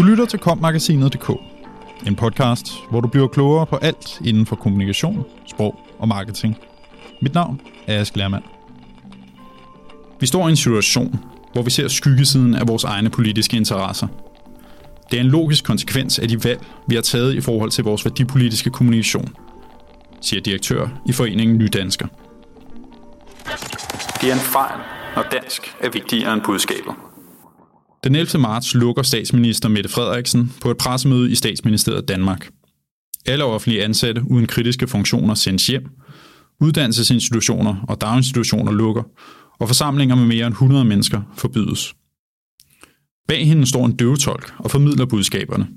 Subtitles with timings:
[0.00, 1.30] Du lytter til kommagasinet.dk,
[2.06, 6.56] en podcast, hvor du bliver klogere på alt inden for kommunikation, sprog og marketing.
[7.22, 8.42] Mit navn er Ask Lermand.
[10.20, 11.20] Vi står i en situation,
[11.52, 14.06] hvor vi ser skyggesiden af vores egne politiske interesser.
[15.10, 18.04] Det er en logisk konsekvens af de valg, vi har taget i forhold til vores
[18.04, 19.28] værdipolitiske kommunikation,
[20.20, 22.06] siger direktør i Foreningen Nydansker.
[24.20, 24.80] Det er en fejl,
[25.16, 26.94] når dansk er vigtigere end budskabet.
[28.04, 28.40] Den 11.
[28.40, 32.50] marts lukker statsminister Mette Frederiksen på et pressemøde i statsministeriet Danmark.
[33.26, 35.88] Alle offentlige ansatte uden kritiske funktioner sendes hjem,
[36.60, 39.02] uddannelsesinstitutioner og daginstitutioner lukker,
[39.58, 41.94] og forsamlinger med mere end 100 mennesker forbydes.
[43.28, 45.68] Bag hende står en døvetolk og formidler budskaberne.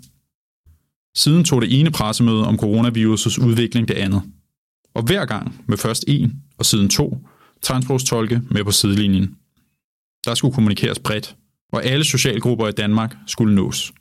[1.16, 4.22] Siden tog det ene pressemøde om coronavirusets udvikling det andet.
[4.96, 7.18] Og hver gang med først en og siden to
[7.62, 9.36] tegnsprogstolke med på sidelinjen.
[10.26, 11.36] Der skulle kommunikeres bredt,
[11.74, 13.94] og alle socialgrupper i Danmark skulle nås.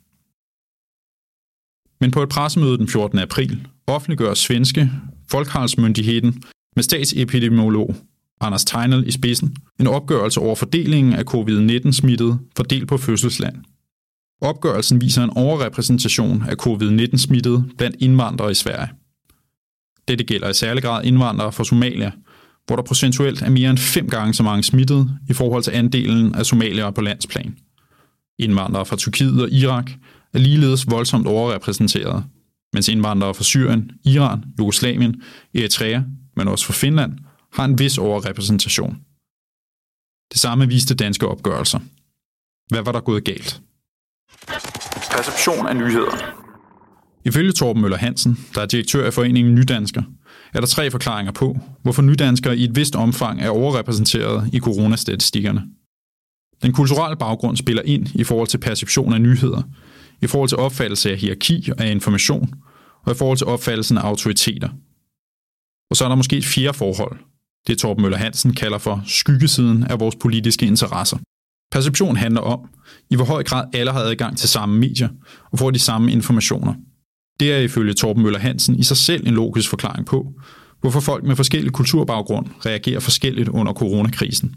[2.01, 3.19] Men på et pressemøde den 14.
[3.19, 4.91] april offentliggør svenske
[5.31, 6.43] Folkhälsomyndigheten
[6.75, 7.95] med statsepidemiolog
[8.41, 13.55] Anders Tejnel i spidsen en opgørelse over fordelingen af covid-19-smittede fordelt på fødselsland.
[14.41, 18.89] Opgørelsen viser en overrepræsentation af covid-19-smittede blandt indvandrere i Sverige.
[20.07, 22.11] Dette gælder i særlig grad indvandrere fra Somalia,
[22.67, 26.35] hvor der procentuelt er mere end fem gange så mange smittede i forhold til andelen
[26.35, 27.57] af somaliere på landsplan.
[28.39, 29.91] Indvandrere fra Tyrkiet og Irak
[30.33, 32.23] er ligeledes voldsomt overrepræsenteret,
[32.73, 35.21] mens indvandrere fra Syrien, Iran, Jugoslavien,
[35.55, 36.01] Eritrea,
[36.35, 37.13] men også fra Finland,
[37.53, 38.97] har en vis overrepræsentation.
[40.31, 41.79] Det samme viste danske opgørelser.
[42.69, 43.61] Hvad var der gået galt?
[45.11, 46.43] Perception af nyheder.
[47.25, 50.03] Ifølge Torben Møller Hansen, der er direktør af foreningen Nydansker,
[50.53, 55.63] er der tre forklaringer på, hvorfor nydanskere i et vist omfang er overrepræsenteret i coronastatistikkerne.
[56.61, 59.61] Den kulturelle baggrund spiller ind i forhold til perception af nyheder,
[60.21, 62.53] i forhold til opfattelse af hierarki og af information,
[63.05, 64.69] og i forhold til opfattelsen af autoriteter.
[65.89, 67.19] Og så er der måske et fjerde forhold,
[67.67, 71.17] det Torben Møller Hansen kalder for skyggesiden af vores politiske interesser.
[71.71, 72.69] Perception handler om,
[73.09, 75.09] i hvor høj grad alle har adgang til samme medier
[75.51, 76.73] og får de samme informationer.
[77.39, 80.33] Det er ifølge Torben Møller Hansen i sig selv en logisk forklaring på,
[80.81, 84.55] hvorfor folk med forskellige kulturbaggrund reagerer forskelligt under coronakrisen.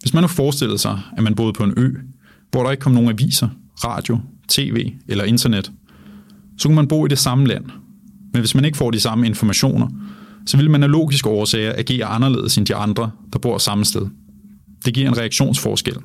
[0.00, 1.94] Hvis man nu forestillede sig, at man boede på en ø,
[2.50, 3.48] hvor der ikke kom nogen aviser,
[3.84, 5.72] radio, tv eller internet,
[6.58, 7.64] så kunne man bo i det samme land.
[8.32, 9.88] Men hvis man ikke får de samme informationer,
[10.46, 14.06] så vil man af logiske årsager agere anderledes end de andre, der bor samme sted.
[14.84, 15.96] Det giver en reaktionsforskel.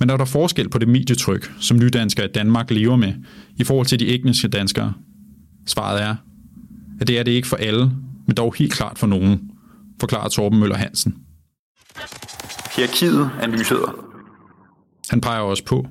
[0.00, 3.14] Men er der forskel på det medietryk, som nydanskere i Danmark lever med,
[3.56, 4.92] i forhold til de etniske danskere?
[5.66, 6.16] Svaret er,
[7.00, 7.92] at det er det ikke for alle,
[8.26, 9.50] men dog helt klart for nogen,
[10.00, 11.16] forklarer Torben Møller Hansen.
[12.76, 14.06] Hierarkiet af nyheder.
[15.10, 15.86] Han peger også på,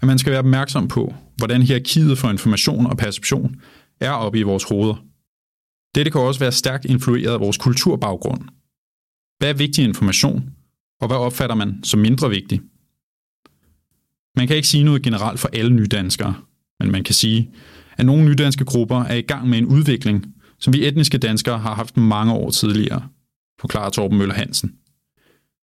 [0.00, 3.54] at man skal være opmærksom på, hvordan hierarkiet for information og perception
[4.00, 5.04] er oppe i vores hoveder.
[5.94, 8.40] Dette kan også være stærkt influeret af vores kulturbaggrund.
[9.38, 10.50] Hvad er vigtig information,
[11.00, 12.60] og hvad opfatter man som mindre vigtig?
[14.44, 16.34] Man kan ikke sige noget generelt for alle nydanskere,
[16.80, 17.50] men man kan sige,
[17.96, 20.26] at nogle nydanske grupper er i gang med en udvikling,
[20.60, 23.02] som vi etniske danskere har haft mange år tidligere,
[23.60, 24.72] forklarer Torben Møller Hansen.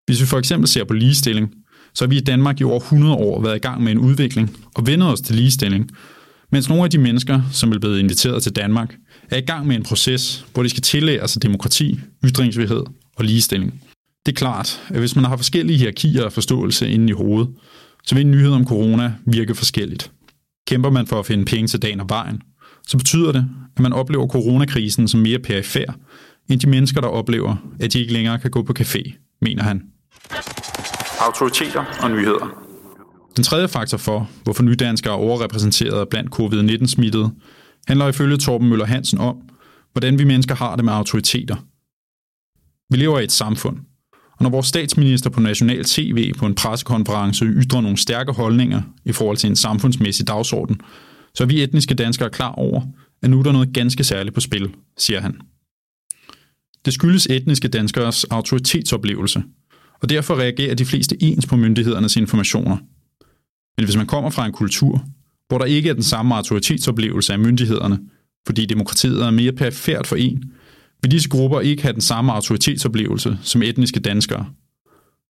[0.05, 1.53] Hvis vi for eksempel ser på ligestilling,
[1.93, 4.57] så har vi i Danmark i over 100 år været i gang med en udvikling
[4.75, 5.89] og vendet os til ligestilling,
[6.51, 8.95] mens nogle af de mennesker, som er blevet inviteret til Danmark,
[9.29, 12.83] er i gang med en proces, hvor de skal tillære sig demokrati, ytringsfrihed
[13.15, 13.83] og ligestilling.
[14.25, 17.49] Det er klart, at hvis man har forskellige hierarkier og forståelse inde i hovedet,
[18.03, 20.11] så vil en nyhed om corona virke forskelligt.
[20.67, 22.41] Kæmper man for at finde penge til dagen og vejen,
[22.87, 25.97] så betyder det, at man oplever coronakrisen som mere perifær,
[26.49, 29.83] end de mennesker, der oplever, at de ikke længere kan gå på café, mener han.
[31.19, 32.61] Autoriteter og nyheder.
[33.35, 37.31] Den tredje faktor for, hvorfor nydanskere er overrepræsenteret blandt covid-19-smittede,
[37.87, 39.37] handler ifølge Torben Møller Hansen om,
[39.93, 41.55] hvordan vi mennesker har det med autoriteter.
[42.89, 43.77] Vi lever i et samfund,
[44.41, 49.11] og når vores statsminister på national tv på en pressekonference ytrer nogle stærke holdninger i
[49.11, 50.81] forhold til en samfundsmæssig dagsorden,
[51.35, 52.81] så er vi etniske danskere klar over,
[53.21, 55.41] at nu er der noget ganske særligt på spil, siger han.
[56.85, 59.43] Det skyldes etniske danskers autoritetsoplevelse,
[60.01, 62.77] og derfor reagerer de fleste ens på myndighedernes informationer.
[63.77, 65.05] Men hvis man kommer fra en kultur,
[65.47, 67.99] hvor der ikke er den samme autoritetsoplevelse af myndighederne,
[68.45, 70.51] fordi demokratiet er mere perfekt for en,
[71.01, 74.45] vil disse grupper ikke have den samme autoritetsoplevelse som etniske danskere.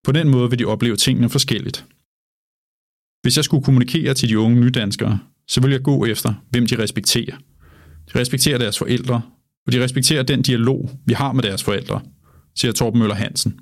[0.04, 1.86] På den måde vil de opleve tingene forskelligt.
[3.22, 6.84] Hvis jeg skulle kommunikere til de unge nydanskere, så vil jeg gå efter, hvem de
[6.84, 7.36] respekterer.
[8.14, 9.22] De respekterer deres forældre,
[9.68, 12.02] og de respekterer den dialog, vi har med deres forældre,
[12.56, 13.60] siger Torben Møller Hansen.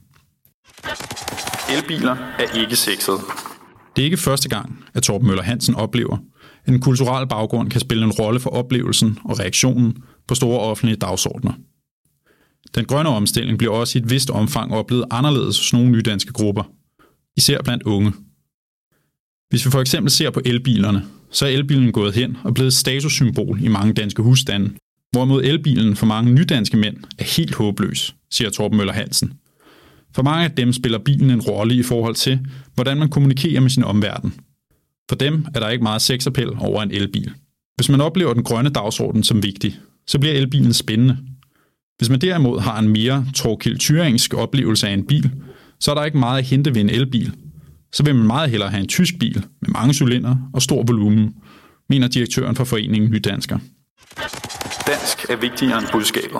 [1.77, 3.15] Elbiler er ikke sexet.
[3.95, 6.17] Det er ikke første gang, at Torben Møller Hansen oplever,
[6.65, 10.97] at en kulturel baggrund kan spille en rolle for oplevelsen og reaktionen på store offentlige
[10.97, 11.53] dagsordner.
[12.75, 16.63] Den grønne omstilling bliver også i et vist omfang oplevet anderledes hos nogle nydanske grupper,
[17.37, 18.13] især blandt unge.
[19.49, 22.73] Hvis vi for eksempel ser på elbilerne, så er elbilen gået hen og blevet et
[22.73, 24.71] statussymbol i mange danske husstande,
[25.11, 29.33] hvorimod elbilen for mange nydanske mænd er helt håbløs, siger Torben Møller Hansen.
[30.15, 32.39] For mange af dem spiller bilen en rolle i forhold til,
[32.75, 34.33] hvordan man kommunikerer med sin omverden.
[35.09, 37.31] For dem er der ikke meget sexappel over en elbil.
[37.75, 41.17] Hvis man oplever den grønne dagsorden som vigtig, så bliver elbilen spændende.
[41.99, 45.31] Hvis man derimod har en mere Torkild oplevelse af en bil,
[45.79, 47.33] så er der ikke meget at hente ved en elbil.
[47.93, 51.33] Så vil man meget hellere have en tysk bil med mange cylinder og stor volumen,
[51.89, 53.59] mener direktøren for foreningen Nydansker.
[54.87, 56.37] Dansk er vigtigere end budskabet.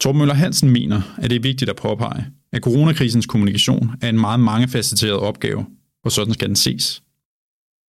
[0.00, 4.20] Torben Møller Hansen mener, at det er vigtigt at påpege, at coronakrisens kommunikation er en
[4.20, 5.66] meget mangefacetteret opgave,
[6.04, 7.02] og sådan skal den ses.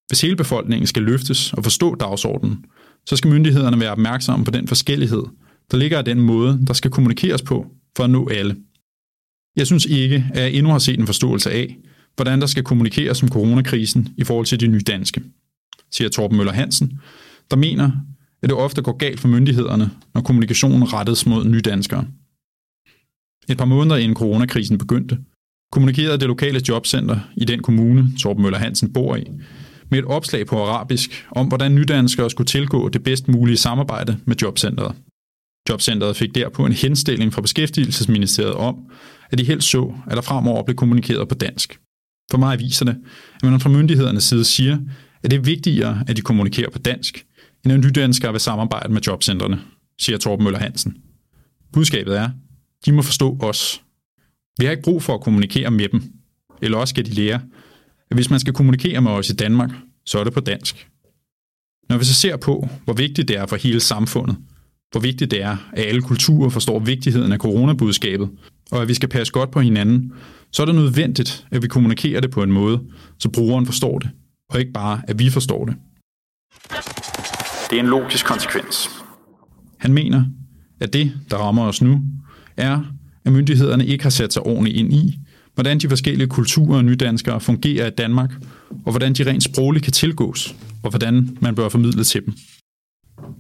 [0.07, 2.65] Hvis hele befolkningen skal løftes og forstå dagsordenen,
[3.05, 5.23] så skal myndighederne være opmærksomme på den forskellighed,
[5.71, 7.65] der ligger af den måde, der skal kommunikeres på
[7.97, 8.55] for at nå alle.
[9.55, 11.77] Jeg synes ikke, at jeg endnu har set en forståelse af,
[12.15, 15.23] hvordan der skal kommunikeres om coronakrisen i forhold til de nye danske,
[15.91, 16.99] siger Torben Møller Hansen,
[17.51, 17.91] der mener,
[18.41, 22.07] at det ofte går galt for myndighederne, når kommunikationen rettes mod nydanskere.
[23.49, 25.17] Et par måneder inden coronakrisen begyndte,
[25.71, 29.23] kommunikerede det lokale jobcenter i den kommune, Torben Møller Hansen bor i,
[29.89, 34.35] med et opslag på arabisk om, hvordan nydanskere skulle tilgå det bedst mulige samarbejde med
[34.41, 34.95] jobcentret.
[35.69, 38.75] Jobcentret fik derpå en henstilling fra Beskæftigelsesministeriet om,
[39.31, 41.79] at de helst så, at der fremover blev kommunikeret på dansk.
[42.31, 42.97] For mig viser det,
[43.43, 44.77] at man fra myndighedernes side siger,
[45.23, 47.25] at det er vigtigere, at de kommunikerer på dansk,
[47.63, 49.61] end at nydanskere vil samarbejde med jobcentrene,
[49.99, 50.97] siger Torben Møller Hansen.
[51.73, 52.29] Budskabet er,
[52.85, 53.81] de må forstå os.
[54.59, 56.03] Vi har ikke brug for at kommunikere med dem,
[56.61, 57.41] eller også skal de lære,
[58.11, 59.69] at hvis man skal kommunikere med os i Danmark,
[60.05, 60.87] så er det på dansk.
[61.89, 64.37] Når vi så ser på, hvor vigtigt det er for hele samfundet,
[64.95, 68.29] hvor vigtigt det er, at alle kulturer forstår vigtigheden af coronabudskabet,
[68.71, 70.11] og at vi skal passe godt på hinanden,
[70.51, 72.81] så er det nødvendigt, at vi kommunikerer det på en måde,
[73.19, 74.09] så brugeren forstår det,
[74.49, 75.75] og ikke bare, at vi forstår det.
[77.69, 78.89] Det er en logisk konsekvens.
[79.77, 80.23] Han mener,
[80.79, 82.01] at det, der rammer os nu,
[82.57, 82.81] er,
[83.25, 85.19] at myndighederne ikke har sat sig ordentligt ind i,
[85.53, 88.31] hvordan de forskellige kulturer og nydanskere fungerer i Danmark,
[88.85, 92.33] og hvordan de rent sprogligt kan tilgås, og hvordan man bør formidle til dem.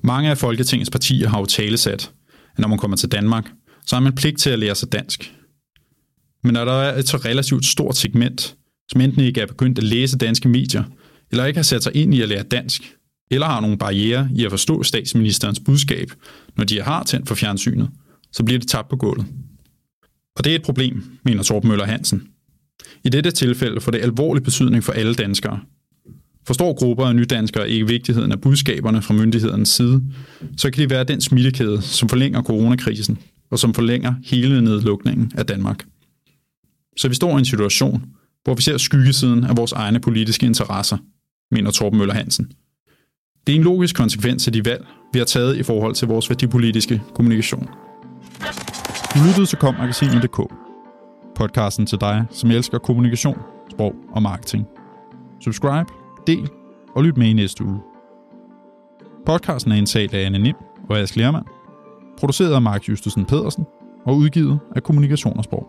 [0.05, 2.11] Mange af Folketingets partier har jo talesat,
[2.53, 3.51] at når man kommer til Danmark,
[3.85, 5.33] så har man pligt til at lære sig dansk.
[6.43, 8.55] Men når der er et så relativt stort segment,
[8.91, 10.83] som enten ikke er begyndt at læse danske medier,
[11.31, 12.95] eller ikke har sat sig ind i at lære dansk,
[13.31, 16.11] eller har nogle barriere i at forstå statsministerens budskab,
[16.57, 17.89] når de har tændt for fjernsynet,
[18.31, 19.25] så bliver det tabt på gulvet.
[20.35, 22.27] Og det er et problem, mener Torben Møller Hansen.
[23.03, 25.59] I dette tilfælde får det alvorlig betydning for alle danskere.
[26.47, 30.01] Forstår grupper af nydanskere ikke vigtigheden af budskaberne fra myndighedernes side,
[30.57, 33.17] så kan det være den smittekæde, som forlænger coronakrisen,
[33.51, 35.85] og som forlænger hele nedlukningen af Danmark.
[36.97, 38.03] Så vi står i en situation,
[38.43, 40.97] hvor vi ser skyggesiden af vores egne politiske interesser,
[41.51, 42.51] mener Torben Møller Hansen.
[43.47, 46.29] Det er en logisk konsekvens af de valg, vi har taget i forhold til vores
[46.29, 47.69] værdipolitiske kommunikation.
[49.13, 50.39] Du lyttede til kommagasinet.dk.
[51.35, 53.37] Podcasten til dig, som elsker kommunikation,
[53.71, 54.65] sprog og marketing.
[55.43, 56.49] Subscribe, del
[56.95, 57.79] og lyt med i næste uge.
[59.25, 60.55] Podcasten er indtalt af Anne Nim
[60.89, 61.45] og Ask Lermand,
[62.17, 63.65] produceret af Mark Justesen Pedersen
[64.05, 65.67] og udgivet af Kommunikation og Sprog.